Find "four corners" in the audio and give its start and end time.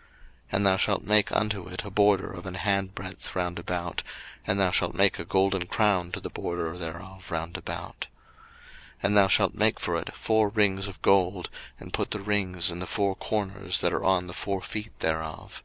12.86-13.82